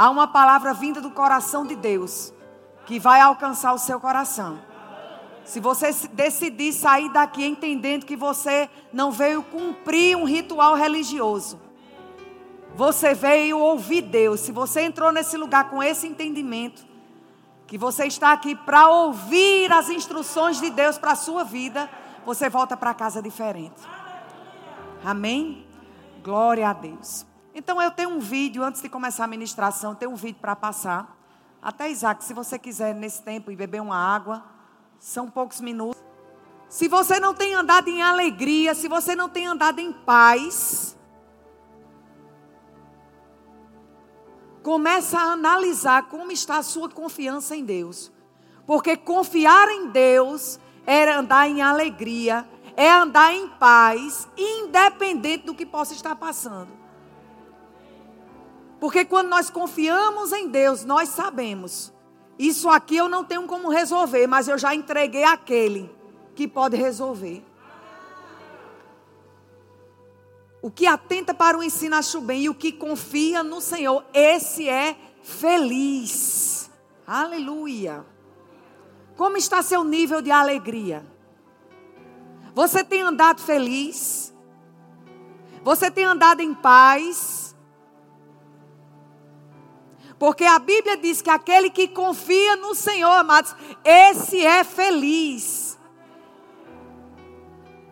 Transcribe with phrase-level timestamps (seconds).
[0.00, 2.32] Há uma palavra vinda do coração de Deus
[2.86, 4.58] que vai alcançar o seu coração.
[5.44, 11.60] Se você decidir sair daqui entendendo que você não veio cumprir um ritual religioso,
[12.74, 14.40] você veio ouvir Deus.
[14.40, 16.82] Se você entrou nesse lugar com esse entendimento,
[17.66, 21.90] que você está aqui para ouvir as instruções de Deus para a sua vida,
[22.24, 23.82] você volta para casa diferente.
[25.04, 25.66] Amém?
[26.24, 27.28] Glória a Deus.
[27.54, 31.16] Então eu tenho um vídeo, antes de começar a ministração, tenho um vídeo para passar.
[31.60, 34.44] Até Isaac, se você quiser nesse tempo ir beber uma água,
[34.98, 36.00] são poucos minutos.
[36.68, 40.96] Se você não tem andado em alegria, se você não tem andado em paz,
[44.62, 48.12] começa a analisar como está a sua confiança em Deus.
[48.66, 55.66] Porque confiar em Deus é andar em alegria, é andar em paz, independente do que
[55.66, 56.79] possa estar passando.
[58.80, 61.92] Porque quando nós confiamos em Deus, nós sabemos.
[62.38, 65.94] Isso aqui eu não tenho como resolver, mas eu já entreguei aquele
[66.34, 67.44] que pode resolver.
[70.62, 74.68] O que atenta para o ensino acho bem e o que confia no Senhor, esse
[74.68, 76.70] é feliz.
[77.06, 78.04] Aleluia.
[79.16, 81.04] Como está seu nível de alegria?
[82.54, 84.34] Você tem andado feliz?
[85.62, 87.39] Você tem andado em paz?
[90.20, 95.78] Porque a Bíblia diz que aquele que confia no Senhor, amados, esse é feliz.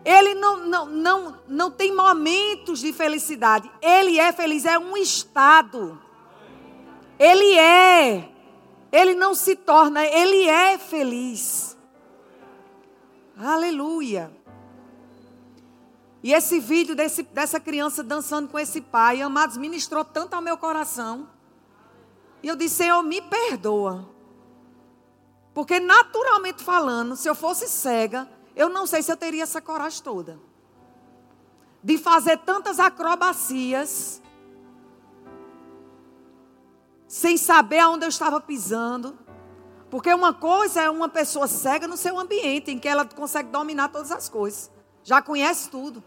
[0.05, 3.69] Ele não, não, não, não tem momentos de felicidade.
[3.81, 5.99] Ele é feliz, é um estado.
[7.17, 8.29] Ele é.
[8.91, 11.75] Ele não se torna, ele é feliz.
[13.35, 14.31] Aleluia.
[16.21, 20.57] E esse vídeo desse, dessa criança dançando com esse pai, amados, ministrou tanto ao meu
[20.57, 21.38] coração.
[22.41, 24.07] E eu disse, Senhor, me perdoa.
[25.53, 30.01] Porque naturalmente falando, se eu fosse cega, eu não sei se eu teria essa coragem
[30.01, 30.39] toda.
[31.83, 34.21] De fazer tantas acrobacias.
[37.07, 39.17] Sem saber aonde eu estava pisando.
[39.89, 43.89] Porque uma coisa é uma pessoa cega no seu ambiente, em que ela consegue dominar
[43.89, 44.71] todas as coisas.
[45.03, 46.03] Já conhece tudo.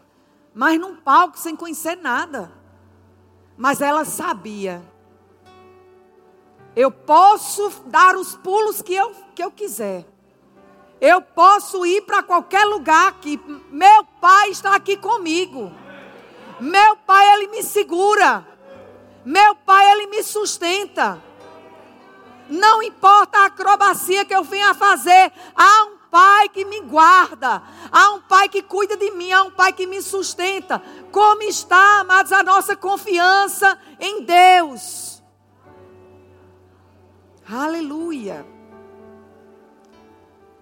[0.54, 2.52] Mas num palco sem conhecer nada.
[3.56, 4.82] Mas ela sabia
[6.74, 10.06] eu posso dar os pulos que eu, que eu quiser.
[11.00, 13.40] Eu posso ir para qualquer lugar que
[13.70, 15.72] meu pai está aqui comigo.
[16.60, 18.46] Meu pai ele me segura.
[19.24, 21.22] Meu pai ele me sustenta.
[22.48, 28.10] Não importa a acrobacia que eu venha fazer, há um pai que me guarda, há
[28.10, 30.82] um pai que cuida de mim, há um pai que me sustenta.
[31.10, 35.11] Como está, amados, a nossa confiança em Deus?
[37.52, 38.46] Aleluia.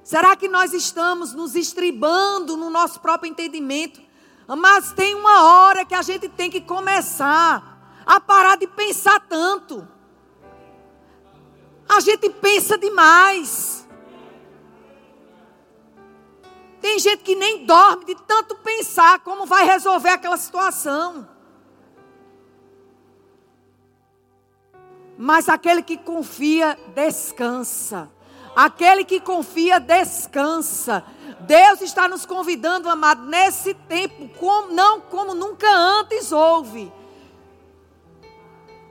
[0.03, 4.01] Será que nós estamos nos estribando no nosso próprio entendimento?
[4.59, 9.87] Mas tem uma hora que a gente tem que começar a parar de pensar tanto.
[11.89, 13.87] A gente pensa demais.
[16.81, 21.29] Tem gente que nem dorme de tanto pensar como vai resolver aquela situação.
[25.23, 28.11] Mas aquele que confia, descansa.
[28.57, 31.05] Aquele que confia, descansa.
[31.41, 36.91] Deus está nos convidando, amado, nesse tempo, como, não como nunca antes houve,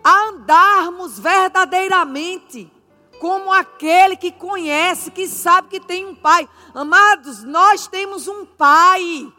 [0.04, 2.72] a andarmos verdadeiramente
[3.20, 6.48] como aquele que conhece, que sabe que tem um pai.
[6.76, 9.34] Amados, nós temos um pai.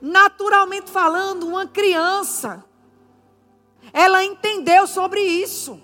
[0.00, 2.64] Naturalmente falando, uma criança
[3.92, 5.80] ela entendeu sobre isso.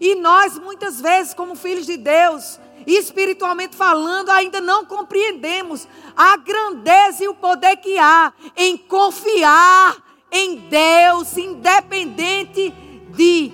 [0.00, 5.86] E nós, muitas vezes, como filhos de Deus, espiritualmente falando, ainda não compreendemos
[6.16, 9.96] a grandeza e o poder que há em confiar
[10.30, 12.70] em Deus, independente
[13.10, 13.52] de.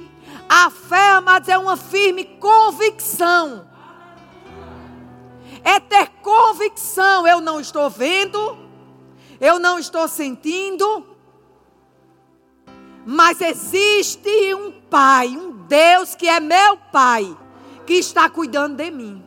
[0.49, 3.69] A fé, amados, é uma firme convicção.
[5.63, 7.25] É ter convicção.
[7.25, 8.59] Eu não estou vendo,
[9.41, 11.07] eu não estou sentindo,
[13.05, 17.37] mas existe um Pai, um Deus que é meu Pai,
[17.87, 19.25] que está cuidando de mim.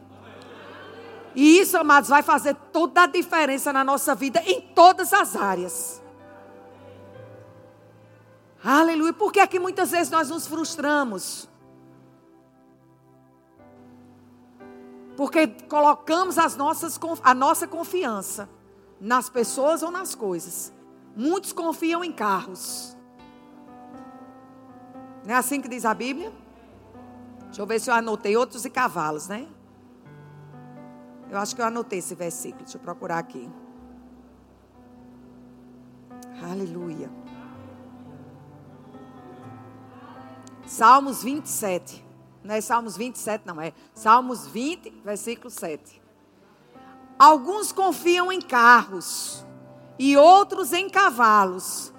[1.36, 6.02] E isso, amados, vai fazer toda a diferença na nossa vida em todas as áreas.
[8.64, 9.14] Aleluia.
[9.14, 11.50] Por que é que muitas vezes nós nos frustramos?
[15.18, 18.50] Porque colocamos as nossas, a nossa confiança
[19.00, 20.72] nas pessoas ou nas coisas.
[21.16, 22.96] Muitos confiam em carros.
[25.25, 26.31] Não é assim que diz a Bíblia?
[27.46, 29.48] Deixa eu ver se eu anotei outros e cavalos, né?
[31.30, 32.64] Eu acho que eu anotei esse versículo.
[32.64, 33.50] Deixa eu procurar aqui.
[36.44, 37.10] Aleluia.
[40.66, 42.04] Salmos 27.
[42.44, 43.62] Não é Salmos 27, não.
[43.62, 46.02] É Salmos 20, versículo 7.
[47.18, 49.46] Alguns confiam em carros
[49.98, 51.93] e outros em cavalos,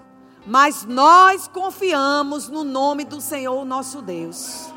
[0.46, 4.72] mas nós confiamos no nome do Senhor nosso Deus.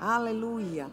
[0.00, 0.90] Aleluia.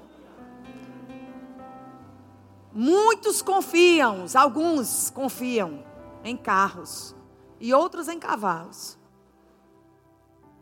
[2.72, 5.84] Muitos confiam, alguns confiam
[6.24, 7.16] em carros
[7.60, 8.98] e outros em cavalos.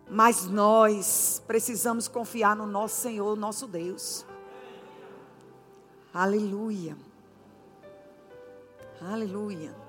[0.10, 4.26] Mas nós precisamos confiar no nosso Senhor, nosso Deus.
[6.14, 6.98] Aleluia.
[9.02, 9.87] Aleluia.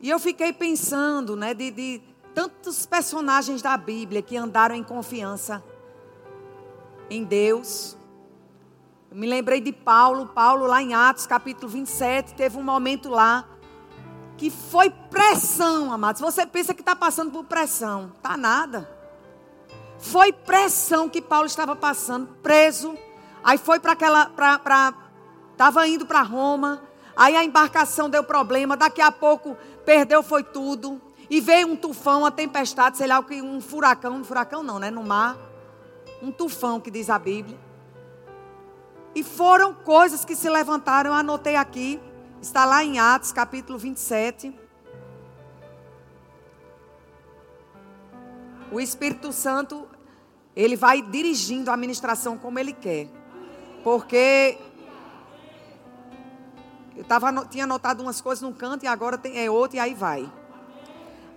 [0.00, 2.02] E eu fiquei pensando, né, de, de
[2.34, 5.62] tantos personagens da Bíblia que andaram em confiança
[7.10, 7.96] em Deus.
[9.10, 13.46] Eu me lembrei de Paulo, Paulo lá em Atos capítulo 27, teve um momento lá
[14.38, 16.22] que foi pressão, amados.
[16.22, 18.88] Você pensa que está passando por pressão, tá nada.
[19.98, 22.96] Foi pressão que Paulo estava passando, preso.
[23.44, 24.94] Aí foi para aquela, para,
[25.52, 26.80] estava indo para Roma.
[27.16, 28.76] Aí a embarcação deu problema.
[28.76, 31.00] Daqui a pouco perdeu foi tudo.
[31.28, 34.78] E veio um tufão, uma tempestade, sei lá o que, um furacão, um furacão não,
[34.78, 35.36] né, no mar.
[36.20, 37.58] Um tufão que diz a Bíblia.
[39.14, 42.00] E foram coisas que se levantaram, eu anotei aqui.
[42.40, 44.52] Está lá em Atos, capítulo 27.
[48.72, 49.86] O Espírito Santo,
[50.54, 53.08] ele vai dirigindo a administração como ele quer.
[53.82, 54.58] Porque
[57.00, 59.94] eu tava, tinha anotado umas coisas num canto e agora tem, é outro e aí
[59.94, 60.30] vai.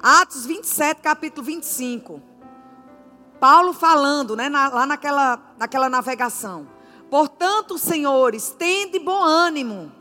[0.01, 2.21] Atos 27, capítulo 25.
[3.39, 6.68] Paulo falando, né, na, lá naquela, naquela navegação.
[7.10, 9.92] Portanto, senhores, tende bom ânimo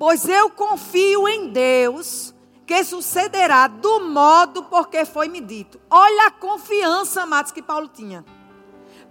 [0.00, 2.34] Pois eu confio em Deus
[2.66, 5.78] que sucederá do modo porque foi me dito.
[5.90, 8.24] Olha a confiança, amados, que Paulo tinha.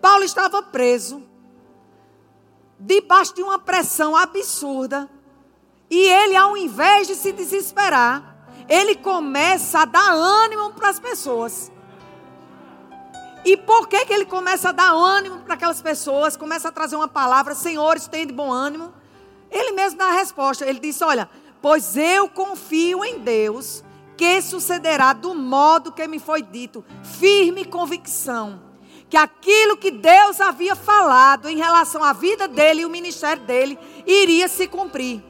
[0.02, 1.22] Paulo estava preso,
[2.80, 5.08] debaixo de uma pressão absurda,
[5.90, 8.36] e ele, ao invés de se desesperar,
[8.68, 11.72] ele começa a dar ânimo para as pessoas.
[13.44, 16.38] E por que, que ele começa a dar ânimo para aquelas pessoas?
[16.38, 18.94] Começa a trazer uma palavra: Senhores, tem de bom ânimo.
[19.50, 20.66] Ele mesmo dá a resposta.
[20.66, 21.28] Ele disse: Olha,
[21.62, 23.84] pois eu confio em Deus,
[24.16, 26.86] que sucederá do modo que me foi dito.
[27.20, 28.62] Firme convicção.
[29.10, 33.80] Que aquilo que Deus havia falado em relação à vida dele e o ministério dele
[34.06, 35.24] iria se cumprir.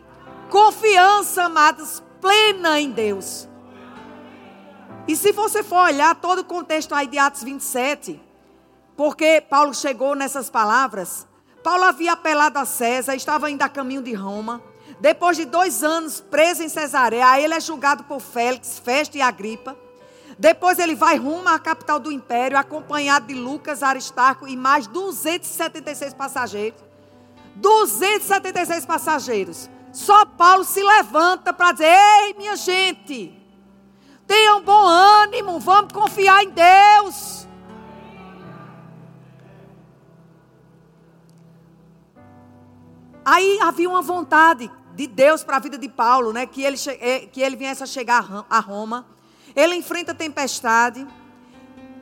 [0.49, 3.47] Confiança, amados, plena em Deus.
[5.07, 8.19] E se você for olhar todo o contexto aí de Atos 27,
[8.97, 11.27] porque Paulo chegou nessas palavras,
[11.63, 14.61] Paulo havia apelado a César, estava ainda a caminho de Roma.
[14.99, 19.77] Depois de dois anos preso em Cesareia, ele é julgado por Félix, Festa e Agripa.
[20.37, 26.13] Depois ele vai rumo à capital do império, acompanhado de Lucas, Aristarco e mais 276
[26.15, 26.81] passageiros.
[27.55, 29.69] 276 passageiros.
[29.99, 33.37] Só Paulo se levanta para dizer: Ei, minha gente,
[34.25, 37.45] tenham bom ânimo, vamos confiar em Deus.
[43.25, 46.45] Aí havia uma vontade de Deus para a vida de Paulo, né?
[46.45, 49.05] Que ele, eh, que ele viesse a chegar a Roma.
[49.53, 51.05] Ele enfrenta tempestade.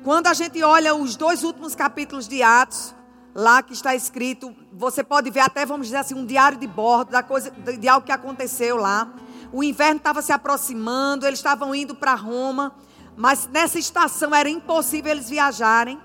[0.04, 2.94] Quando a gente olha os dois últimos capítulos de Atos,
[3.38, 7.12] lá que está escrito, você pode ver até, vamos dizer assim, um diário de bordo
[7.12, 9.14] da coisa, de algo que aconteceu lá.
[9.54, 12.74] O inverno estava se aproximando, eles estavam indo para Roma,
[13.16, 16.02] mas nessa estação era impossível eles viajarem.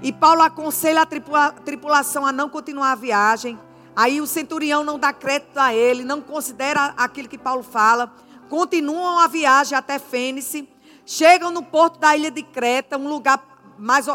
[0.00, 3.60] E Paulo aconselha a tripula, tripulação a não continuar a viagem.
[3.94, 8.10] Aí o centurião não dá crédito a ele, não considera aquilo que Paulo fala.
[8.48, 10.66] Continuam a viagem até Fênice.
[11.04, 13.42] Chegam no porto da ilha de Creta, um lugar
[13.78, 14.06] mais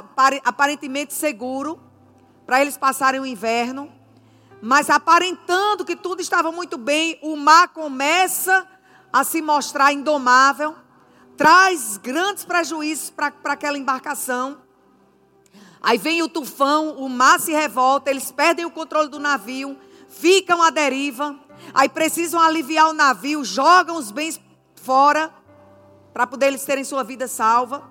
[0.43, 1.79] aparentemente seguro
[2.45, 3.91] para eles passarem o inverno.
[4.62, 8.67] Mas aparentando que tudo estava muito bem, o mar começa
[9.12, 10.75] a se mostrar indomável,
[11.35, 14.57] traz grandes prejuízos para aquela embarcação.
[15.81, 20.62] Aí vem o tufão, o mar se revolta, eles perdem o controle do navio, ficam
[20.62, 21.38] à deriva.
[21.73, 24.39] Aí precisam aliviar o navio, jogam os bens
[24.75, 25.33] fora
[26.13, 27.83] para poder eles terem sua vida salva.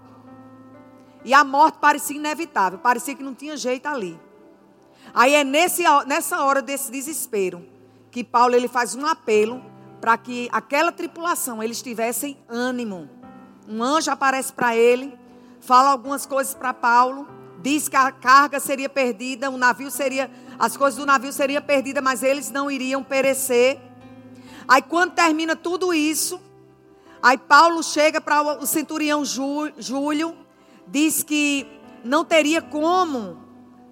[1.25, 4.19] E a morte parecia inevitável, parecia que não tinha jeito ali.
[5.15, 7.67] Aí é nesse, nessa hora desse desespero
[8.11, 9.63] que Paulo ele faz um apelo
[10.01, 13.09] para que aquela tripulação eles tivessem ânimo.
[13.69, 15.19] Um anjo aparece para ele
[15.63, 17.27] fala algumas coisas para Paulo,
[17.63, 22.03] diz que a carga seria perdida, o navio seria, as coisas do navio seriam perdidas,
[22.03, 23.79] mas eles não iriam perecer.
[24.67, 26.41] Aí quando termina tudo isso,
[27.23, 30.37] aí Paulo chega para o centurião Júlio,
[30.89, 31.67] diz que
[32.05, 33.39] não teria como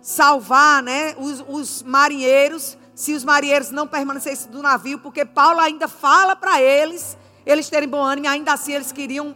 [0.00, 5.88] salvar, né, os, os marinheiros, se os marinheiros não permanecessem do navio, porque Paulo ainda
[5.88, 9.34] fala para eles, eles terem bom ânimo, ainda assim eles queriam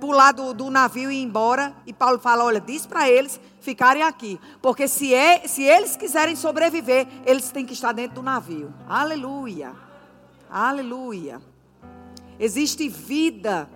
[0.00, 1.74] pular do, do navio e ir embora.
[1.86, 4.40] E Paulo fala: olha, diz para eles ficarem aqui.
[4.62, 8.72] Porque se, é, se eles quiserem sobreviver, eles têm que estar dentro do navio.
[8.88, 9.72] Aleluia.
[10.50, 11.40] Aleluia.
[12.38, 13.68] Existe vida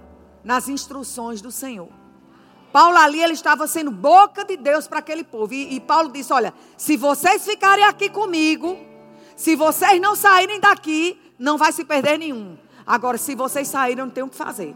[0.43, 2.04] nas instruções do Senhor.
[2.75, 5.55] Paulo ali, ele estava sendo boca de Deus para aquele povo.
[5.55, 8.77] E, e Paulo disse: Olha, se vocês ficarem aqui comigo,
[9.37, 12.59] se vocês não saírem daqui, não vai se perder nenhum.
[12.85, 14.75] Agora, se vocês saírem, não tem o que fazer.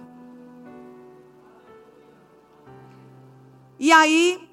[3.80, 4.48] E aí,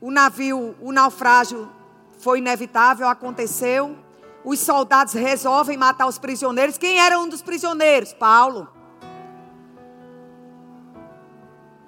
[0.00, 1.70] o navio, o naufrágio
[2.18, 3.96] foi inevitável, aconteceu.
[4.44, 6.76] Os soldados resolvem matar os prisioneiros.
[6.76, 8.12] Quem era um dos prisioneiros?
[8.12, 8.75] Paulo.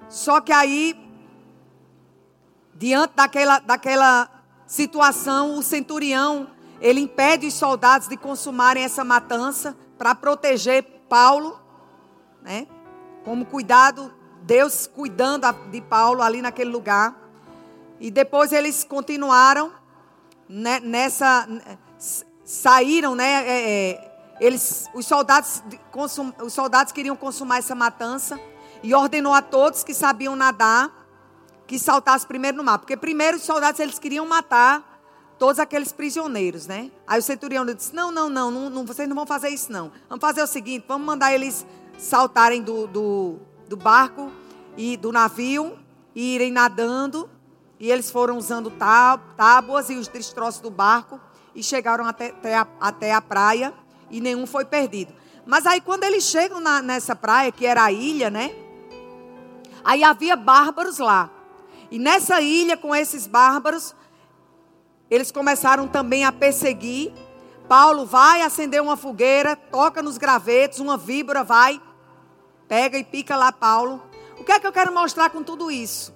[0.09, 0.95] Só que aí,
[2.75, 4.31] diante daquela, daquela
[4.67, 6.49] situação, o centurião,
[6.81, 11.61] ele impede os soldados de consumarem essa matança para proteger Paulo,
[12.43, 12.67] né?
[13.25, 17.15] Como cuidado Deus cuidando de Paulo ali naquele lugar.
[18.01, 19.71] E depois eles continuaram
[20.49, 21.47] né, nessa.
[22.45, 23.47] Saíram, né?
[23.47, 28.41] É, é, eles, os, soldados, consum, os soldados queriam consumar essa matança.
[28.83, 30.99] E ordenou a todos que sabiam nadar
[31.69, 32.79] que saltassem primeiro no mar.
[32.79, 34.99] Porque primeiro os soldados eles queriam matar
[35.39, 36.91] todos aqueles prisioneiros, né?
[37.07, 39.93] Aí o centurião disse: Não, não, não, não, não vocês não vão fazer isso, não.
[40.09, 41.65] Vamos fazer o seguinte: vamos mandar eles
[41.99, 43.37] saltarem do, do,
[43.69, 44.33] do barco
[44.77, 45.79] e do navio
[46.15, 47.31] e irem nadando.
[47.79, 48.73] E eles foram usando
[49.37, 51.21] tábuas e os destroços do barco
[51.55, 53.73] e chegaram até, até, a, até a praia
[54.11, 55.13] e nenhum foi perdido.
[55.47, 58.53] Mas aí quando eles chegam na, nessa praia, que era a ilha, né?
[59.85, 61.31] Aí havia bárbaros lá.
[61.91, 63.95] E nessa ilha, com esses bárbaros,
[65.11, 67.13] eles começaram também a perseguir.
[67.69, 71.81] Paulo vai acender uma fogueira, toca nos gravetos, uma víbora vai,
[72.67, 74.09] pega e pica lá Paulo
[74.49, 76.15] que é que eu quero mostrar com tudo isso?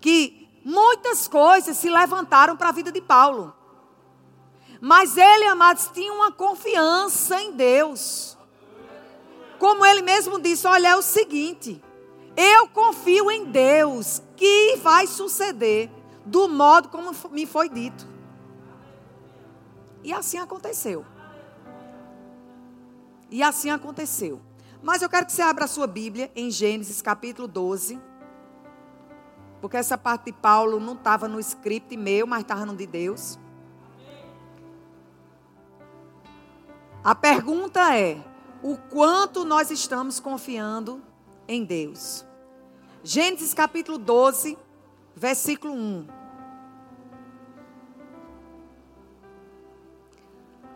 [0.00, 3.54] Que muitas coisas se levantaram para a vida de Paulo.
[4.80, 8.36] Mas ele, amados, tinha uma confiança em Deus.
[9.56, 11.80] Como ele mesmo disse: olha, é o seguinte,
[12.36, 15.90] eu confio em Deus que vai suceder
[16.24, 18.06] do modo como me foi dito.
[20.02, 21.04] E assim aconteceu.
[23.30, 24.40] E assim aconteceu.
[24.82, 28.00] Mas eu quero que você abra a sua Bíblia em Gênesis capítulo 12.
[29.60, 33.38] Porque essa parte de Paulo não estava no script meu, mas estava no de Deus.
[37.02, 38.22] A pergunta é:
[38.62, 41.02] o quanto nós estamos confiando
[41.46, 42.24] em Deus?
[43.02, 44.56] Gênesis capítulo 12,
[45.14, 46.06] versículo 1.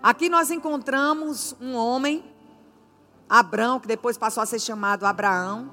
[0.03, 2.25] Aqui nós encontramos um homem
[3.29, 5.71] Abrão, que depois passou a ser chamado Abraão.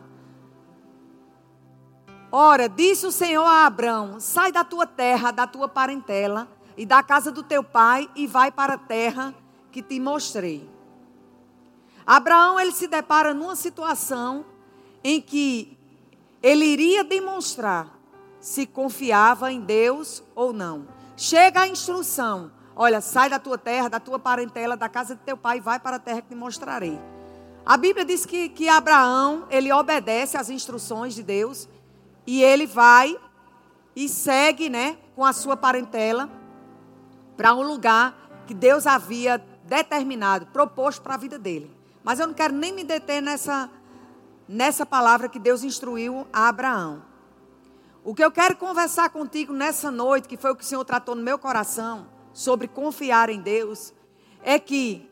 [2.31, 7.01] Ora, disse o Senhor a Abrão: Sai da tua terra, da tua parentela e da
[7.01, 9.33] casa do teu pai e vai para a terra
[9.71, 10.69] que te mostrei.
[12.05, 14.45] Abraão ele se depara numa situação
[15.07, 15.77] em que
[16.41, 17.95] ele iria demonstrar
[18.39, 20.88] se confiava em Deus ou não.
[21.15, 25.38] Chega a instrução: olha, sai da tua terra, da tua parentela, da casa de teu
[25.38, 27.00] pai vai para a terra que te mostrarei.
[27.63, 31.69] A Bíblia diz que, que Abraão, ele obedece às instruções de Deus
[32.25, 33.15] e ele vai
[33.95, 36.27] e segue, né, com a sua parentela
[37.38, 41.71] para um lugar que Deus havia determinado, proposto para a vida dele.
[42.03, 43.69] Mas eu não quero nem me deter nessa
[44.47, 47.03] nessa palavra que Deus instruiu a Abraão.
[48.03, 51.15] O que eu quero conversar contigo nessa noite, que foi o que o Senhor tratou
[51.15, 53.93] no meu coração, sobre confiar em Deus,
[54.43, 55.09] é que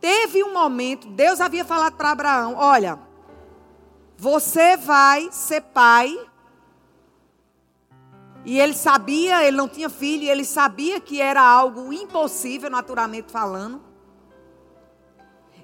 [0.00, 2.98] teve um momento, Deus havia falado para Abraão: Olha,
[4.16, 6.16] você vai ser pai.
[8.44, 13.82] E ele sabia, ele não tinha filho, ele sabia que era algo impossível, naturalmente falando.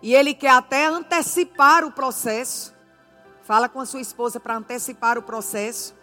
[0.00, 2.74] E ele quer até antecipar o processo.
[3.48, 5.94] Fala com a sua esposa para antecipar o processo.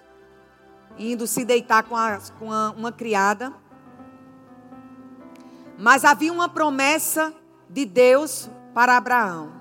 [0.98, 3.54] Indo se deitar com, a, com a, uma criada.
[5.78, 7.32] Mas havia uma promessa
[7.70, 9.54] de Deus para Abraão.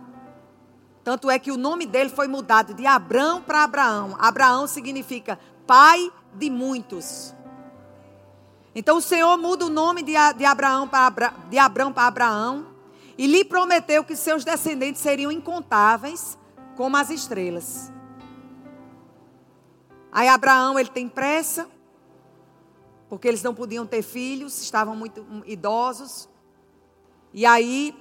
[1.05, 4.17] Tanto é que o nome dele foi mudado de Abrão para Abraão.
[4.19, 7.35] Abraão significa pai de muitos.
[8.75, 12.67] Então o Senhor muda o nome de, de Abraão para Abra, de Abrão para Abraão
[13.19, 16.39] e lhe prometeu que seus descendentes seriam incontáveis
[16.77, 17.93] como as estrelas.
[20.13, 21.69] Aí Abraão ele tem pressa,
[23.09, 26.29] porque eles não podiam ter filhos, estavam muito idosos.
[27.33, 27.95] E aí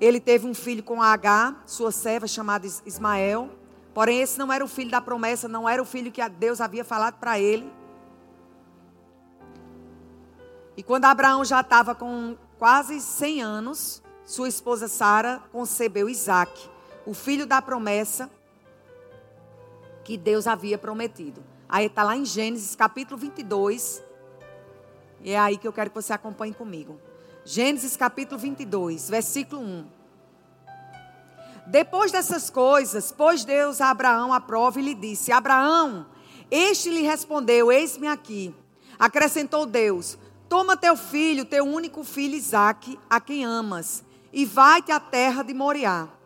[0.00, 3.50] ele teve um filho com H, sua serva chamada Ismael.
[3.92, 6.84] Porém, esse não era o filho da promessa, não era o filho que Deus havia
[6.84, 7.68] falado para ele.
[10.76, 16.70] E quando Abraão já estava com quase 100 anos, sua esposa Sara concebeu Isaac,
[17.08, 18.30] o filho da promessa
[20.04, 21.42] que Deus havia prometido.
[21.66, 24.02] Aí está lá em Gênesis capítulo 22.
[25.22, 27.00] E é aí que eu quero que você acompanhe comigo.
[27.46, 29.86] Gênesis capítulo 22, versículo 1.
[31.66, 36.06] Depois dessas coisas, pôs Deus a Abraão à prova e lhe disse: Abraão,
[36.50, 38.54] este lhe respondeu: Eis-me aqui.
[38.98, 45.00] Acrescentou Deus: Toma teu filho, teu único filho Isaque, a quem amas, e vai-te à
[45.00, 46.17] terra de Moriá.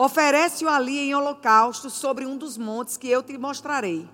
[0.00, 4.08] Oferece-o ali em holocausto sobre um dos montes que eu te mostrarei.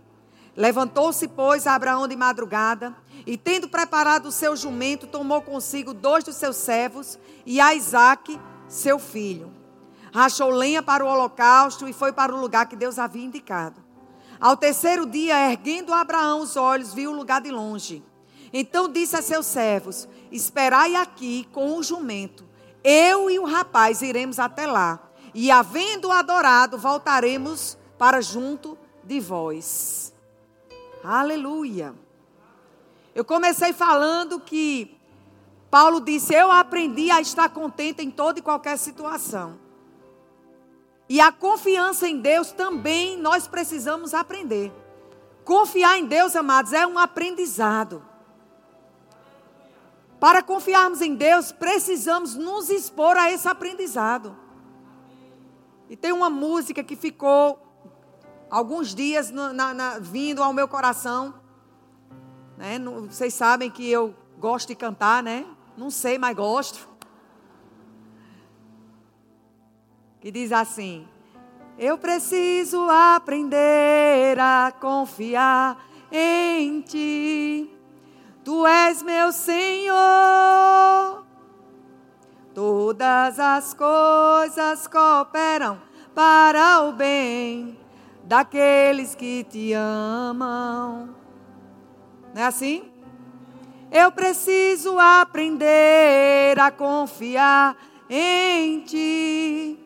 [0.57, 6.37] Levantou-se, pois, Abraão de madrugada, e tendo preparado o seu jumento, tomou consigo dois dos
[6.37, 9.53] seus servos e a Isaque, seu filho.
[10.11, 13.79] Rachou lenha para o holocausto e foi para o lugar que Deus havia indicado.
[14.41, 18.03] Ao terceiro dia, erguendo Abraão os olhos, viu o lugar de longe.
[18.55, 22.43] Então disse a seus servos: Esperai aqui com o jumento.
[22.83, 25.11] Eu e o rapaz iremos até lá.
[25.35, 30.15] E havendo adorado, voltaremos para junto de vós.
[31.03, 31.93] Aleluia.
[33.15, 34.97] Eu comecei falando que
[35.71, 39.59] Paulo disse: Eu aprendi a estar contente em toda e qualquer situação.
[41.09, 44.73] E a confiança em Deus também nós precisamos aprender.
[45.45, 48.03] Confiar em Deus, amados, é um aprendizado.
[50.19, 54.44] Para confiarmos em Deus, precisamos nos expor a esse aprendizado.
[55.89, 57.61] E tem uma música que ficou
[58.51, 61.35] alguns dias na, na, vindo ao meu coração.
[62.57, 62.79] Né?
[63.09, 65.45] Vocês sabem que eu gosto de cantar, né?
[65.77, 66.89] Não sei, mas gosto.
[70.21, 71.07] Que diz assim:
[71.79, 77.71] Eu preciso aprender a confiar em Ti.
[78.45, 81.24] Tu és meu Senhor.
[82.55, 85.83] Todas as coisas cooperam
[86.15, 87.77] para o bem
[88.23, 91.17] daqueles que te amam.
[92.33, 92.93] Não é assim?
[93.91, 97.77] Eu preciso aprender a confiar
[98.09, 99.81] em ti.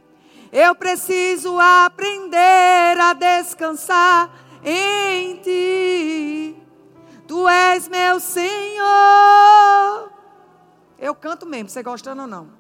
[0.53, 4.31] Eu preciso aprender a descansar
[4.63, 6.57] em ti.
[7.27, 8.89] Tu és meu Senhor.
[10.99, 12.58] Eu canto mesmo, você gostando ou não?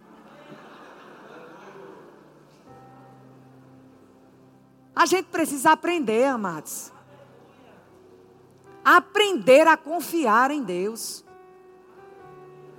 [4.98, 6.90] A gente precisa aprender, amados.
[8.84, 11.24] Aprender a confiar em Deus.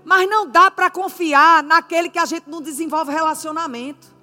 [0.03, 4.13] Mas não dá para confiar naquele que a gente não desenvolve relacionamento.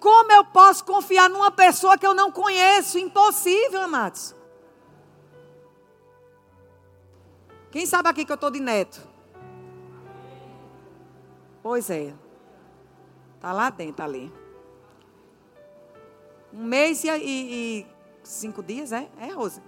[0.00, 2.98] Como eu posso confiar numa pessoa que eu não conheço?
[2.98, 4.34] Impossível, amados.
[7.70, 9.06] Quem sabe aqui que eu estou de neto?
[11.62, 12.14] Pois é.
[13.36, 14.41] Está lá dentro ali.
[16.52, 17.86] Um mês e, e,
[18.22, 19.08] cinco dias, é?
[19.18, 19.62] É, Rosa?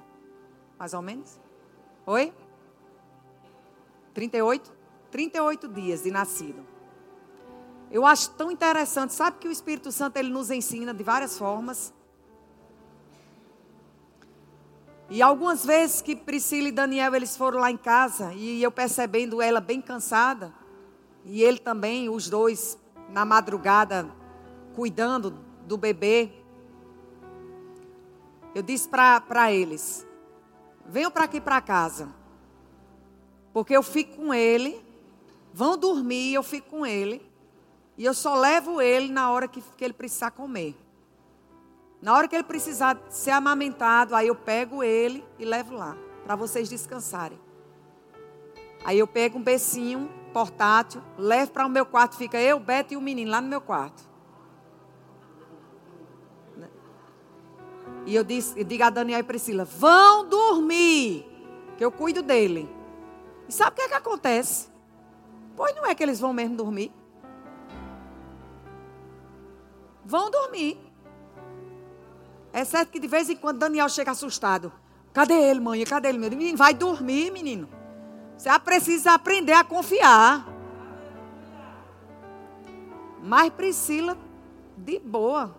[0.78, 1.40] Mais ou menos?
[2.06, 2.32] Oi?
[4.12, 4.72] 38?
[5.10, 6.66] 38 dias de nascido.
[7.90, 9.12] Eu acho tão interessante.
[9.12, 11.92] Sabe que o Espírito Santo ele nos ensina de várias formas.
[15.08, 19.40] E algumas vezes que Priscila e Daniel eles foram lá em casa e eu percebendo
[19.40, 20.52] ela bem cansada
[21.24, 22.78] e ele também, os dois
[23.10, 24.10] na madrugada
[24.74, 25.30] cuidando
[25.66, 26.43] do bebê.
[28.54, 30.06] Eu disse para eles:
[30.86, 32.08] venham para aqui para casa.
[33.52, 34.84] Porque eu fico com ele,
[35.52, 37.24] vão dormir, eu fico com ele.
[37.96, 40.76] E eu só levo ele na hora que, que ele precisar comer.
[42.02, 46.36] Na hora que ele precisar ser amamentado, aí eu pego ele e levo lá, para
[46.36, 47.38] vocês descansarem.
[48.84, 52.96] Aí eu pego um becinho portátil, levo para o meu quarto, fica eu, Beto e
[52.96, 54.13] o menino lá no meu quarto.
[58.06, 61.26] E eu, disse, eu digo a Daniel e Priscila: vão dormir,
[61.76, 62.68] que eu cuido dele.
[63.48, 64.68] E sabe o que é que acontece?
[65.56, 66.92] Pois não é que eles vão mesmo dormir.
[70.04, 70.78] Vão dormir.
[72.52, 74.72] É certo que de vez em quando Daniel chega assustado.
[75.12, 75.84] Cadê ele, mãe?
[75.84, 76.30] Cadê ele, meu?
[76.30, 77.68] Menino, vai dormir, menino.
[78.36, 80.46] Você precisa aprender a confiar.
[83.22, 84.18] Mas Priscila,
[84.76, 85.56] de boa.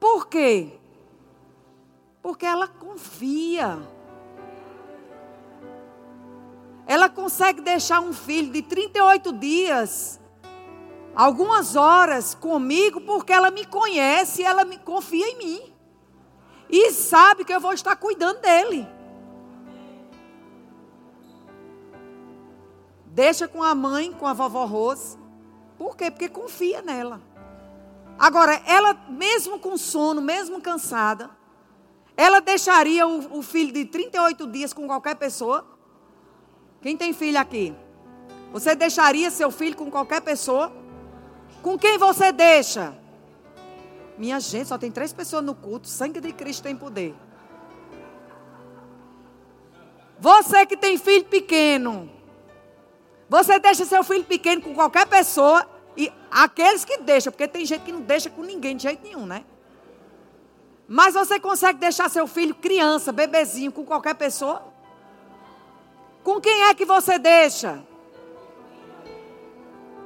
[0.00, 0.80] Por quê?
[2.22, 3.78] Porque ela confia.
[6.86, 10.18] Ela consegue deixar um filho de 38 dias,
[11.14, 15.72] algumas horas comigo, porque ela me conhece, ela me confia em mim.
[16.68, 18.88] E sabe que eu vou estar cuidando dele.
[23.06, 25.18] Deixa com a mãe, com a vovó Rose.
[25.76, 26.10] Por quê?
[26.10, 27.20] Porque confia nela.
[28.20, 31.30] Agora, ela, mesmo com sono, mesmo cansada,
[32.14, 35.64] ela deixaria o, o filho de 38 dias com qualquer pessoa?
[36.82, 37.74] Quem tem filho aqui?
[38.52, 40.70] Você deixaria seu filho com qualquer pessoa?
[41.62, 42.94] Com quem você deixa?
[44.18, 45.88] Minha gente, só tem três pessoas no culto.
[45.88, 47.14] Sangue de Cristo tem poder.
[50.18, 52.10] Você que tem filho pequeno.
[53.30, 55.66] Você deixa seu filho pequeno com qualquer pessoa.
[55.96, 59.26] E aqueles que deixam, porque tem gente que não deixa com ninguém de jeito nenhum,
[59.26, 59.44] né?
[60.86, 64.62] Mas você consegue deixar seu filho criança, bebezinho, com qualquer pessoa?
[66.22, 67.84] Com quem é que você deixa?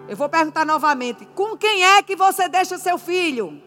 [0.06, 3.62] Eu vou perguntar novamente: com quem é que você deixa seu filho?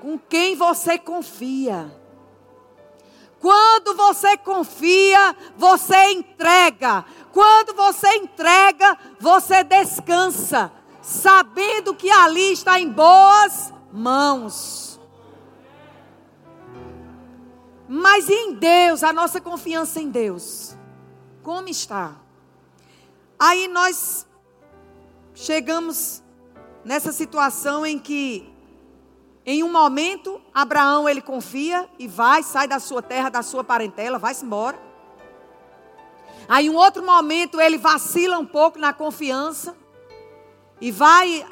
[0.00, 1.90] Com quem você confia?
[3.40, 7.04] Quando você confia, você entrega.
[7.32, 15.00] Quando você entrega, você descansa, sabendo que ali está em boas mãos.
[17.88, 20.76] Mas em Deus, a nossa confiança em Deus,
[21.42, 22.16] como está?
[23.38, 24.26] Aí nós
[25.34, 26.22] chegamos
[26.84, 28.50] nessa situação em que,
[29.44, 34.18] em um momento, Abraão ele confia e vai, sai da sua terra, da sua parentela,
[34.18, 34.91] vai-se embora.
[36.48, 39.76] Aí, em um outro momento, ele vacila um pouco na confiança
[40.80, 41.46] e vai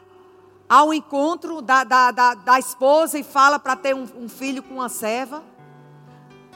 [0.68, 4.74] ao encontro da, da, da, da esposa e fala para ter um, um filho com
[4.74, 5.42] uma serva.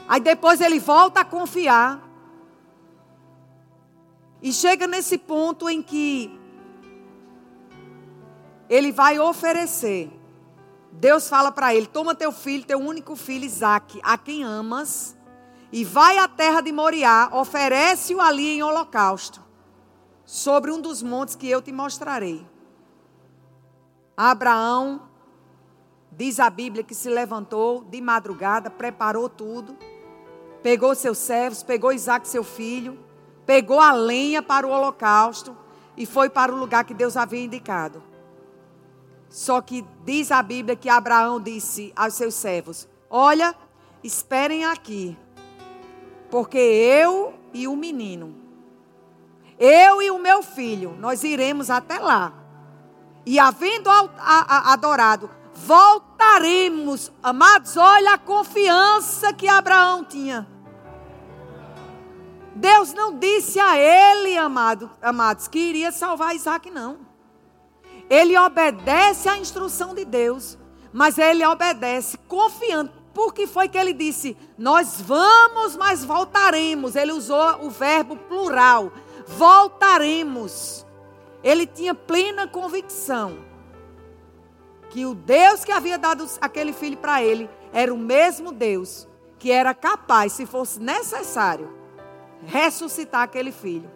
[0.07, 2.01] Aí depois ele volta a confiar.
[4.41, 6.39] E chega nesse ponto em que
[8.69, 10.11] ele vai oferecer.
[10.91, 15.14] Deus fala para ele: Toma teu filho, teu único filho Isaque, a quem amas,
[15.75, 19.41] e vai à terra de Moriá, oferece-o ali em holocausto,
[20.23, 22.47] sobre um dos montes que eu te mostrarei.
[24.15, 25.01] Abraão,
[26.09, 29.75] diz a Bíblia, que se levantou de madrugada, preparou tudo
[30.65, 32.97] pegou seus servos, pegou Isaac, seu filho,
[33.45, 35.55] pegou a lenha para o holocausto
[35.95, 38.01] e foi para o lugar que Deus havia indicado.
[39.29, 43.53] Só que diz a Bíblia que Abraão disse aos seus servos: Olha,
[44.03, 45.15] esperem aqui,
[46.35, 48.35] porque eu e o menino,
[49.57, 52.33] eu e o meu filho, nós iremos até lá.
[53.25, 57.09] E havendo adorado, voltaremos.
[57.23, 60.45] Amados, olha a confiança que Abraão tinha.
[62.53, 66.97] Deus não disse a ele, amado, amados, que iria salvar Isaac, não.
[68.09, 70.57] Ele obedece à instrução de Deus,
[70.91, 73.04] mas ele obedece confiando.
[73.15, 76.97] Por que foi que ele disse: Nós vamos, mas voltaremos?
[76.97, 78.91] Ele usou o verbo plural:
[79.25, 80.85] voltaremos.
[81.41, 83.37] Ele tinha plena convicção
[84.89, 89.07] que o Deus que havia dado aquele filho para ele era o mesmo Deus
[89.39, 91.73] que era capaz, se fosse necessário,
[92.45, 93.89] ressuscitar aquele filho.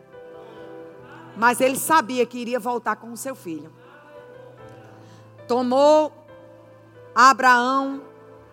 [1.36, 3.74] Mas ele sabia que iria voltar com o seu filho.
[5.48, 6.14] Tomou
[7.16, 8.09] Abraão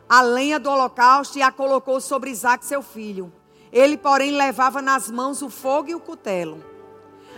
[0.08, 3.32] a lenha do holocausto e a colocou sobre Isaac, seu filho.
[3.72, 6.64] Ele, porém, levava nas mãos o fogo e o cutelo.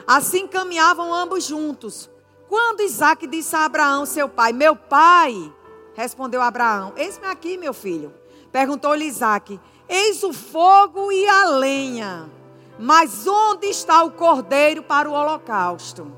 [0.07, 2.11] Assim caminhavam ambos juntos.
[2.49, 5.53] Quando Isaac disse a Abraão, seu pai, meu pai,
[5.95, 8.15] respondeu Abraão, eis-me aqui, meu filho.
[8.51, 12.39] Perguntou-lhe Isaac, eis o fogo e a lenha
[12.79, 16.11] mas onde está o cordeiro para o holocausto?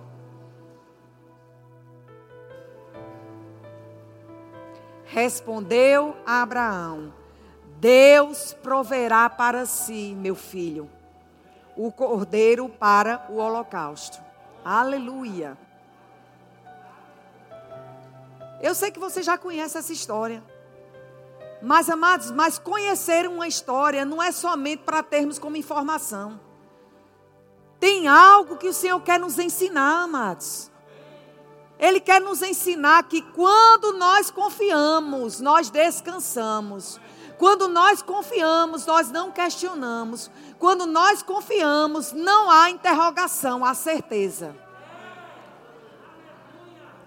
[5.11, 7.13] Respondeu Abraão:
[7.81, 10.89] Deus proverá para si, meu filho,
[11.77, 14.21] o cordeiro para o holocausto.
[14.65, 15.59] Aleluia.
[18.63, 20.45] Eu sei que você já conhece essa história.
[21.61, 26.41] Mas, amados, mas conhecer uma história não é somente para termos como informação.
[27.81, 30.70] Tem algo que o Senhor quer nos ensinar, amados.
[31.81, 37.01] Ele quer nos ensinar que quando nós confiamos, nós descansamos.
[37.39, 40.31] Quando nós confiamos, nós não questionamos.
[40.59, 44.55] Quando nós confiamos, não há interrogação, há certeza.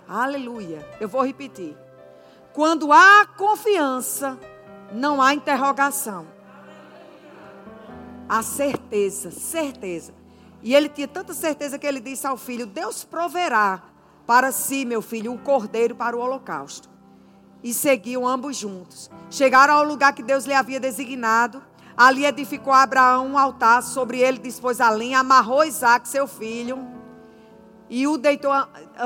[0.07, 0.83] Aleluia.
[0.99, 1.77] Eu vou repetir.
[2.51, 4.39] Quando há confiança,
[4.91, 6.27] não há interrogação.
[8.27, 10.15] Há certeza, certeza.
[10.63, 13.92] E ele tinha tanta certeza que ele disse ao filho: Deus proverá
[14.25, 16.89] para si, meu filho, o cordeiro para o holocausto.
[17.63, 19.09] E seguiam ambos juntos.
[19.29, 21.63] Chegaram ao lugar que Deus lhe havia designado.
[21.95, 26.87] Ali edificou Abraão um altar, sobre ele dispôs a linha, amarrou Isaac, seu filho,
[27.89, 28.51] e o deitou.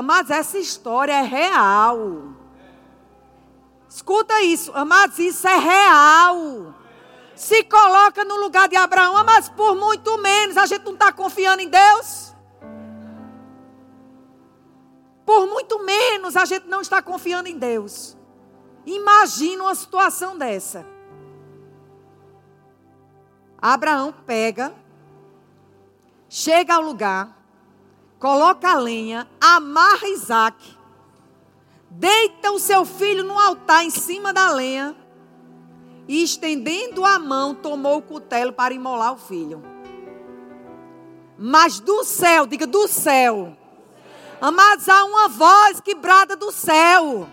[0.02, 2.32] Mas essa história é real.
[3.88, 6.74] Escuta isso, amados, isso é real.
[7.34, 11.62] Se coloca no lugar de Abraão, mas por muito menos a gente não está confiando
[11.62, 12.27] em Deus.
[15.28, 18.16] Por muito menos a gente não está confiando em Deus.
[18.86, 20.86] Imagina uma situação dessa.
[23.60, 24.74] Abraão pega,
[26.30, 27.36] chega ao lugar,
[28.18, 30.56] coloca a lenha, amarra Isaac,
[31.90, 34.96] deita o seu filho no altar em cima da lenha
[36.08, 39.62] e, estendendo a mão, tomou o cutelo para imolar o filho.
[41.36, 43.57] Mas do céu, diga do céu,
[44.40, 47.28] Amados, há uma voz que brada do céu,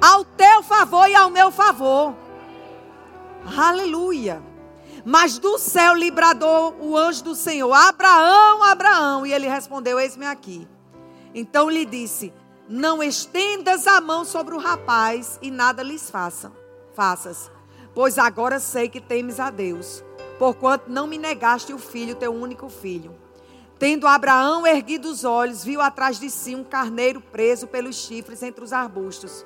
[0.00, 2.14] ao teu favor e ao meu favor.
[3.56, 4.42] Aleluia.
[5.04, 9.26] Mas do céu lhe bradou o anjo do Senhor: Abraão, Abraão.
[9.26, 10.66] E ele respondeu: Eis-me aqui.
[11.34, 12.32] Então lhe disse:
[12.66, 16.50] Não estendas a mão sobre o rapaz e nada lhes faça,
[16.94, 17.50] faças,
[17.94, 20.02] pois agora sei que temes a Deus,
[20.38, 23.25] porquanto não me negaste o filho, teu único filho.
[23.78, 28.64] Tendo Abraão erguido os olhos, viu atrás de si um carneiro preso pelos chifres entre
[28.64, 29.44] os arbustos.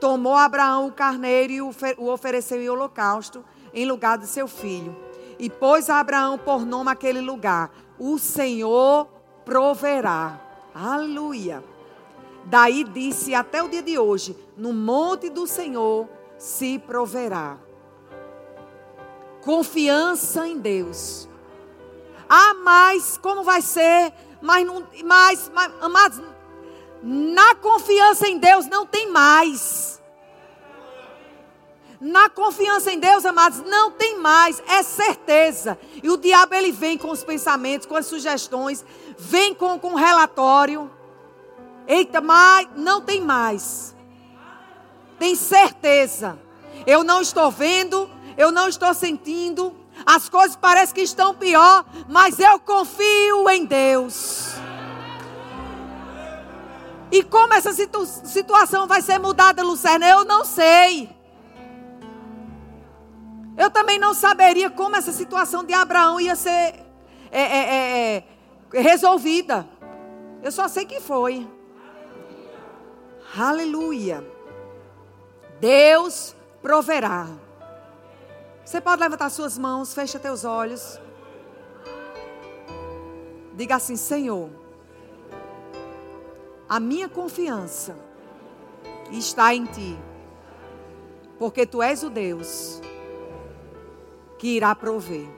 [0.00, 4.96] Tomou Abraão o carneiro e o ofereceu em holocausto, em lugar de seu filho.
[5.38, 9.08] E pôs Abraão por nome aquele lugar: O Senhor
[9.44, 10.40] proverá.
[10.74, 11.62] Aleluia.
[12.46, 16.08] Daí disse até o dia de hoje: No monte do Senhor
[16.38, 17.58] se proverá.
[19.42, 21.28] Confiança em Deus
[22.28, 24.12] ah, mas como vai ser?
[24.40, 26.22] Mas, não, mas, mas amados,
[27.02, 30.00] na confiança em Deus não tem mais.
[32.00, 35.78] Na confiança em Deus, amados, não tem mais, é certeza.
[36.02, 38.84] E o diabo ele vem com os pensamentos, com as sugestões,
[39.16, 40.90] vem com, com o relatório.
[41.88, 43.94] Eita, mas não tem mais.
[45.18, 46.38] Tem certeza.
[46.86, 49.74] Eu não estou vendo, eu não estou sentindo,
[50.06, 54.54] as coisas parecem que estão pior, mas eu confio em Deus.
[57.10, 60.08] E como essa situ situação vai ser mudada, Lucerna?
[60.08, 61.10] Eu não sei.
[63.56, 66.86] Eu também não saberia como essa situação de Abraão ia ser
[67.30, 68.24] é, é, é,
[68.74, 69.68] é resolvida.
[70.42, 71.48] Eu só sei que foi.
[73.36, 74.24] Aleluia.
[75.60, 77.45] Deus proverá.
[78.66, 81.00] Você pode levantar suas mãos, fecha teus olhos.
[83.54, 84.50] Diga assim: Senhor,
[86.68, 87.96] a minha confiança
[89.12, 89.96] está em Ti,
[91.38, 92.80] porque Tu és o Deus
[94.36, 95.28] que irá prover.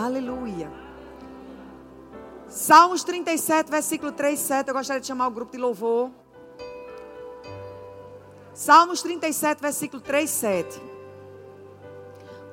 [0.00, 0.70] Aleluia.
[2.46, 4.68] Salmos 37, versículo 3, 7.
[4.68, 6.12] Eu gostaria de chamar o grupo de louvor.
[8.54, 10.95] Salmos 37, versículo 3, 7.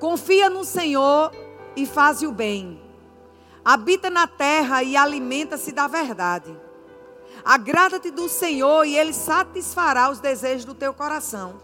[0.03, 1.31] Confia no Senhor
[1.77, 2.77] e faz o bem.
[3.63, 6.53] Habita na terra e alimenta-se da verdade.
[7.45, 11.55] Agrada-te do Senhor e Ele satisfará os desejos do teu coração.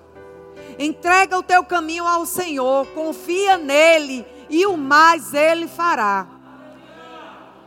[0.80, 6.25] Entrega o teu caminho ao Senhor, confia nele e o mais Ele fará.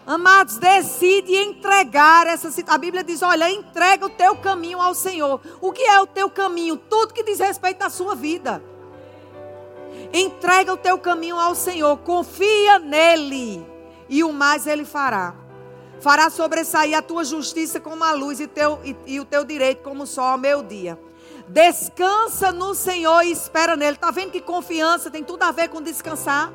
[0.06, 5.38] Amados, decide entregar essa A Bíblia diz: olha, entrega o teu caminho ao Senhor.
[5.60, 6.78] O que é o teu caminho?
[6.78, 8.71] Tudo que diz respeito à sua vida.
[10.12, 13.66] Entrega o teu caminho ao Senhor, confia nele,
[14.08, 15.34] e o mais ele fará.
[16.00, 19.82] Fará sobressair a tua justiça como a luz e, teu, e, e o teu direito
[19.82, 20.98] como o sol ao meu dia.
[21.48, 23.94] Descansa no Senhor e espera nele.
[23.94, 26.52] Está vendo que confiança tem tudo a ver com descansar?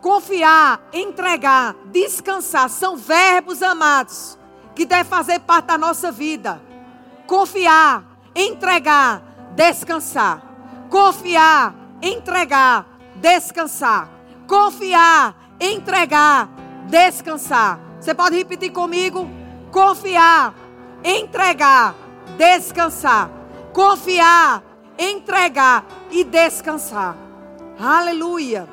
[0.00, 4.36] Confiar, entregar, descansar são verbos amados
[4.74, 6.60] que devem fazer parte da nossa vida.
[7.26, 8.04] Confiar,
[8.34, 9.22] entregar,
[9.54, 10.51] descansar.
[10.92, 14.10] Confiar, entregar, descansar.
[14.46, 16.50] Confiar, entregar,
[16.86, 17.80] descansar.
[17.98, 19.26] Você pode repetir comigo?
[19.70, 20.54] Confiar,
[21.02, 21.94] entregar,
[22.36, 23.30] descansar.
[23.72, 24.62] Confiar,
[24.98, 27.16] entregar e descansar.
[27.80, 28.68] Aleluia.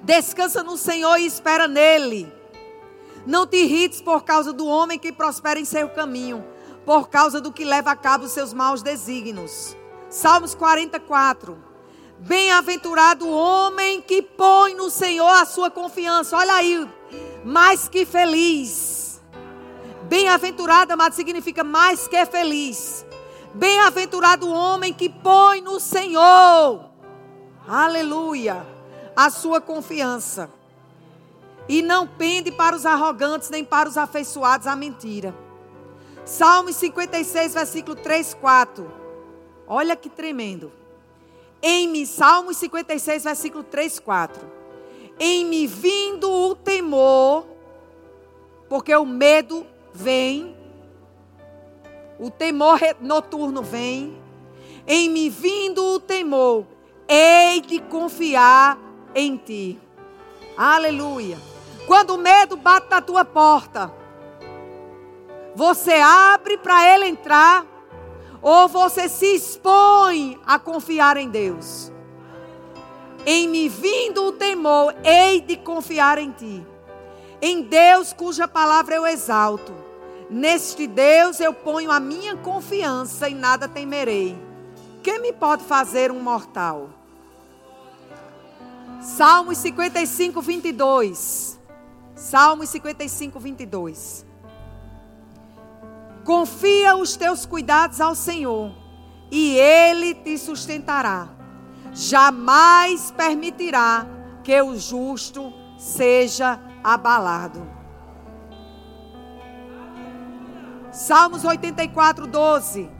[0.00, 2.32] Descansa no Senhor e espera nele.
[3.26, 6.42] Não te irrites por causa do homem que prospera em seu caminho,
[6.86, 9.76] por causa do que leva a cabo seus maus desígnios.
[10.08, 11.58] Salmos 44.
[12.18, 16.36] Bem-aventurado o homem que põe no Senhor a sua confiança.
[16.36, 16.88] Olha aí,
[17.44, 19.20] mais que feliz.
[20.04, 23.04] Bem-aventurado, amado, significa mais que feliz.
[23.52, 26.88] Bem-aventurado o homem que põe no Senhor.
[27.66, 28.66] Aleluia.
[29.14, 30.48] A sua confiança.
[31.68, 35.34] E não pende para os arrogantes, nem para os afeiçoados à mentira.
[36.24, 39.05] Salmos 56, versículo 3, 4.
[39.66, 40.72] Olha que tremendo.
[41.62, 44.40] Em Salmos 56, versículo 3, 4.
[45.18, 47.46] Em me vindo o temor,
[48.68, 50.54] porque o medo vem,
[52.18, 54.16] o temor noturno vem.
[54.86, 56.64] Em me vindo o temor,
[57.08, 58.78] hei de confiar
[59.14, 59.80] em ti.
[60.56, 61.38] Aleluia.
[61.86, 63.92] Quando o medo bate na tua porta,
[65.54, 67.66] você abre para ele entrar
[68.42, 71.92] ou você se expõe a confiar em Deus?
[73.24, 76.64] Em me vindo o temor, hei de confiar em ti.
[77.42, 79.72] Em Deus cuja palavra eu exalto.
[80.30, 84.38] Neste Deus eu ponho a minha confiança e nada temerei.
[85.02, 86.90] Quem me pode fazer um mortal?
[89.00, 91.60] Salmos 55, 22.
[92.14, 94.26] Salmos 55, 22.
[96.26, 98.72] Confia os teus cuidados ao Senhor,
[99.30, 101.28] e Ele te sustentará.
[101.92, 104.04] Jamais permitirá
[104.42, 107.64] que o justo seja abalado.
[110.90, 112.90] Salmos 84, 12.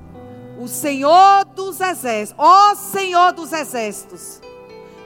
[0.60, 4.40] O Senhor dos exércitos, ó Senhor dos exércitos,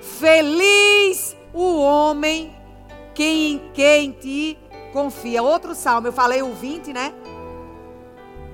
[0.01, 2.55] feliz o homem
[3.15, 4.59] que em, que em ti
[4.93, 5.43] confia.
[5.43, 7.15] Outro salmo, eu falei o 20, né?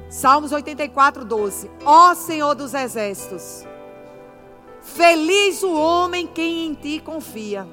[0.09, 1.71] Salmos 84, 12.
[1.85, 3.64] Ó Senhor dos exércitos,
[4.81, 7.66] feliz o homem quem em ti confia.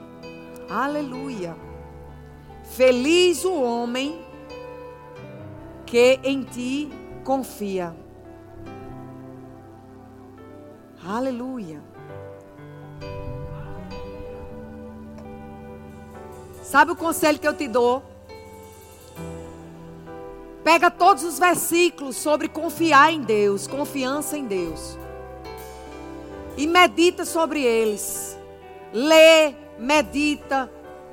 [0.69, 1.55] Aleluia.
[2.63, 4.19] Feliz o homem
[5.85, 6.91] que em ti
[7.23, 7.95] confia.
[11.05, 11.81] Aleluia.
[16.63, 18.12] Sabe o conselho que eu te dou?
[20.63, 24.97] Pega todos os versículos sobre confiar em Deus, confiança em Deus.
[26.55, 28.37] E medita sobre eles.
[28.93, 30.71] Lê, medita,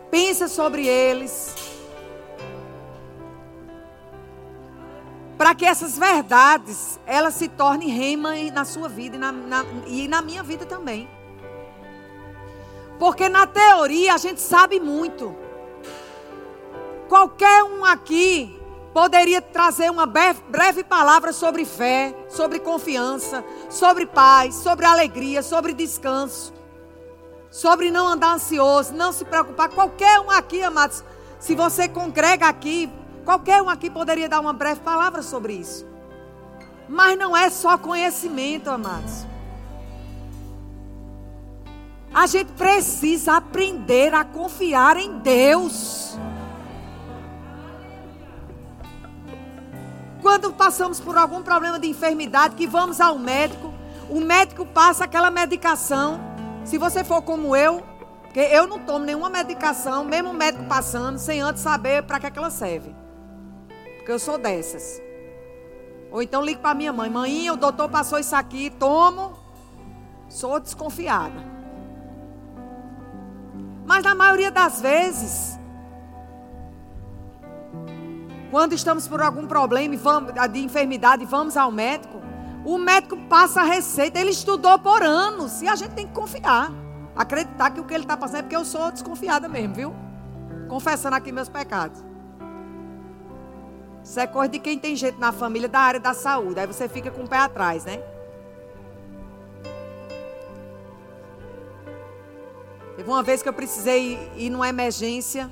[0.08, 1.54] pensa sobre eles.
[5.36, 10.06] Para que essas verdades, elas se tornem rema na sua vida e na, na, e
[10.06, 11.08] na minha vida também.
[13.00, 15.34] Porque na teoria a gente sabe muito.
[17.08, 18.59] Qualquer um aqui
[18.92, 26.52] poderia trazer uma breve palavra sobre fé, sobre confiança, sobre paz, sobre alegria, sobre descanso,
[27.50, 29.68] sobre não andar ansioso, não se preocupar.
[29.68, 31.04] Qualquer um aqui, amados,
[31.38, 32.90] se você congrega aqui,
[33.24, 35.86] qualquer um aqui poderia dar uma breve palavra sobre isso.
[36.88, 39.26] Mas não é só conhecimento, amados.
[42.12, 46.18] A gente precisa aprender a confiar em Deus.
[50.20, 53.72] Quando passamos por algum problema de enfermidade, que vamos ao médico,
[54.08, 56.20] o médico passa aquela medicação.
[56.64, 57.82] Se você for como eu,
[58.22, 62.26] porque eu não tomo nenhuma medicação, mesmo o médico passando, sem antes saber para que,
[62.26, 62.94] é que ela serve.
[63.96, 65.00] Porque eu sou dessas.
[66.10, 69.32] Ou então ligo para minha mãe: Mãe, o doutor passou isso aqui, tomo.
[70.28, 71.44] Sou desconfiada.
[73.84, 75.58] Mas na maioria das vezes,
[78.50, 79.94] quando estamos por algum problema
[80.48, 82.20] de enfermidade e vamos ao médico,
[82.64, 84.18] o médico passa a receita.
[84.18, 86.70] Ele estudou por anos e a gente tem que confiar.
[87.14, 89.94] Acreditar que o que ele está passando é porque eu sou desconfiada mesmo, viu?
[90.68, 92.02] Confessando aqui meus pecados.
[94.02, 96.58] Isso é coisa de quem tem gente na família da área da saúde.
[96.58, 98.02] Aí você fica com o pé atrás, né?
[102.96, 105.50] Teve uma vez que eu precisei ir numa emergência.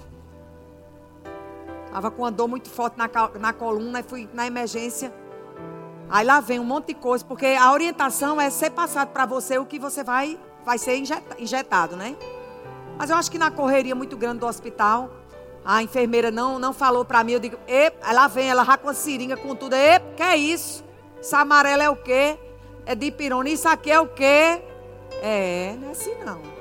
[1.99, 5.13] Estava com uma dor muito forte na, na coluna e fui na emergência.
[6.09, 9.59] Aí lá vem um monte de coisa, porque a orientação é ser passado para você
[9.59, 11.03] o que você vai, vai ser
[11.37, 12.15] injetado, né?
[12.97, 15.11] Mas eu acho que na correria muito grande do hospital,
[15.65, 17.33] A enfermeira não, não falou para mim.
[17.33, 17.59] Eu digo,
[18.01, 19.75] ela vem, ela já com a seringa, com tudo.
[19.75, 20.85] E que é isso?
[21.21, 22.39] Isso amarelo é o quê?
[22.87, 23.49] É de pirona.
[23.49, 24.63] Isso aqui é o quê?
[25.21, 26.58] É, não é assim não.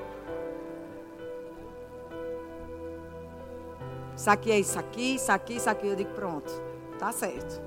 [4.18, 5.88] Isso aqui é isso aqui, isso aqui, isso aqui.
[5.88, 6.51] Eu digo, pronto,
[6.97, 7.61] tá certo.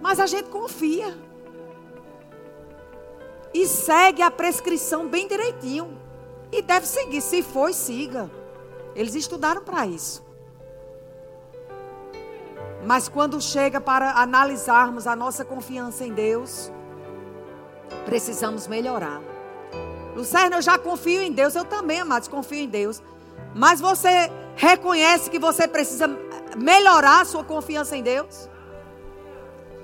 [0.00, 1.18] Mas a gente confia.
[3.52, 5.98] E segue a prescrição bem direitinho.
[6.52, 7.20] E deve seguir.
[7.20, 8.30] Se for, siga.
[8.94, 10.24] Eles estudaram para isso.
[12.84, 16.70] Mas quando chega para analisarmos a nossa confiança em Deus,
[18.04, 19.20] precisamos melhorar.
[20.14, 23.02] Lucerno, eu já confio em Deus, eu também, amados, confio em Deus.
[23.54, 26.08] Mas você reconhece que você precisa
[26.56, 28.48] melhorar a sua confiança em Deus?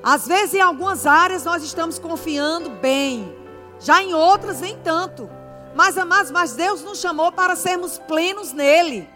[0.03, 3.35] Às vezes, em algumas áreas, nós estamos confiando bem,
[3.81, 5.29] já em outras, nem tanto.
[5.75, 9.09] Mas, amados, mas Deus nos chamou para sermos plenos nele.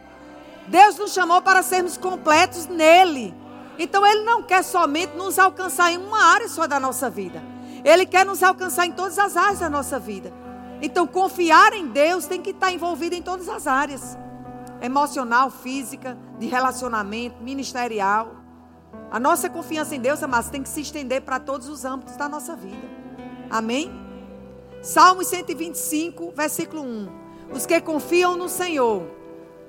[0.66, 3.34] Deus nos chamou para sermos completos nele.
[3.78, 7.42] Então, Ele não quer somente nos alcançar em uma área só da nossa vida.
[7.84, 10.32] Ele quer nos alcançar em todas as áreas da nossa vida.
[10.80, 14.16] Então, confiar em Deus tem que estar envolvido em todas as áreas:
[14.82, 18.34] emocional, física, de relacionamento, ministerial.
[19.10, 22.28] A nossa confiança em Deus, amados, tem que se estender para todos os âmbitos da
[22.28, 22.90] nossa vida.
[23.48, 23.90] Amém?
[24.82, 27.08] Salmos 125, versículo 1.
[27.54, 29.06] Os que confiam no Senhor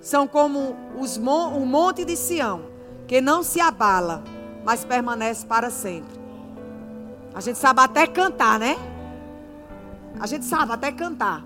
[0.02, 2.64] são como os, o monte de Sião,
[3.08, 4.24] que não se abala,
[4.66, 6.20] mas permanece para sempre.
[7.34, 8.76] A gente sabe até cantar, né?
[10.20, 11.44] A gente sabe até cantar.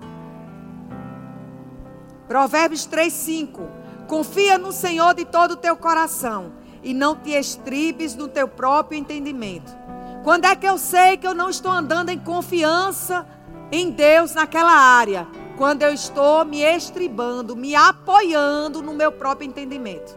[2.28, 3.68] Provérbios 3, 5.
[4.06, 6.52] Confia no Senhor de todo o teu coração
[6.82, 9.74] e não te estribes no teu próprio entendimento.
[10.22, 13.26] Quando é que eu sei que eu não estou andando em confiança
[13.72, 15.26] em Deus naquela área,
[15.56, 20.16] quando eu estou me estribando, me apoiando no meu próprio entendimento.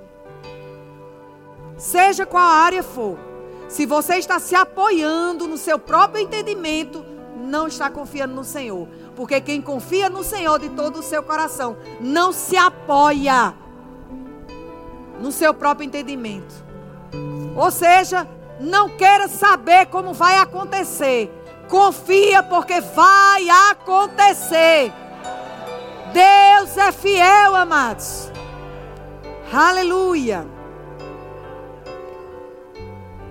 [1.78, 3.18] Seja qual área for,
[3.68, 7.03] se você está se apoiando no seu próprio entendimento,
[7.38, 8.88] não está confiando no Senhor.
[9.22, 13.53] Porque quem confia no Senhor de todo o seu coração não se apoia
[15.19, 16.55] no seu próprio entendimento.
[17.55, 18.28] Ou seja,
[18.59, 21.30] não queira saber como vai acontecer.
[21.69, 24.91] Confia porque vai acontecer.
[26.11, 28.32] Deus é fiel, amados.
[29.53, 30.47] Aleluia.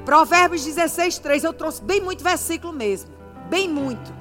[0.04, 1.42] Provérbios 16, 3.
[1.42, 3.10] Eu trouxe bem muito versículo mesmo.
[3.48, 4.19] Bem muito.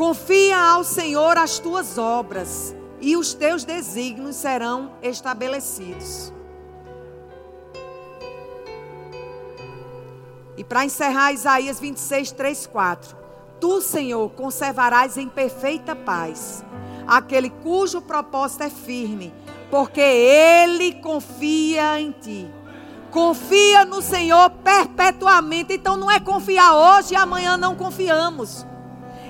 [0.00, 6.32] Confia ao Senhor as tuas obras, e os teus desígnios serão estabelecidos.
[10.56, 13.14] E para encerrar, Isaías 26, 3, 4.
[13.60, 16.64] Tu, Senhor, conservarás em perfeita paz
[17.06, 19.34] aquele cujo propósito é firme,
[19.70, 22.50] porque ele confia em ti.
[23.10, 25.74] Confia no Senhor perpetuamente.
[25.74, 28.64] Então não é confiar hoje e amanhã não confiamos.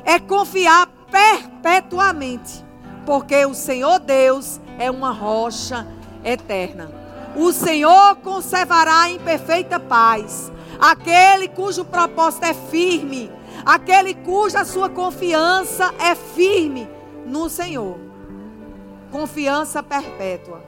[0.04, 2.64] É confiar perpetuamente.
[3.06, 5.86] Porque o Senhor Deus é uma rocha
[6.24, 6.90] eterna.
[7.36, 13.30] O Senhor conservará em perfeita paz aquele cujo propósito é firme
[13.64, 16.88] aquele cuja sua confiança é firme
[17.26, 17.98] no Senhor.
[19.10, 20.62] Confiança perpétua.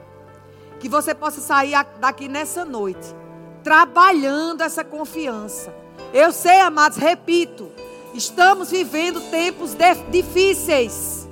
[0.79, 3.15] Que você possa sair daqui nessa noite,
[3.63, 5.73] trabalhando essa confiança.
[6.13, 7.71] Eu sei, amados, repito,
[8.13, 9.75] estamos vivendo tempos
[10.09, 11.27] difíceis.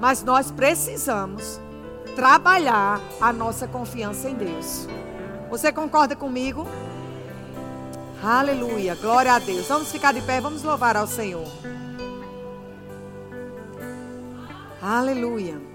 [0.00, 1.60] Mas nós precisamos
[2.14, 4.86] trabalhar a nossa confiança em Deus.
[5.50, 6.66] Você concorda comigo?
[8.22, 9.66] Aleluia, glória a Deus.
[9.66, 11.46] Vamos ficar de pé, vamos louvar ao Senhor.
[14.80, 15.73] Aleluia.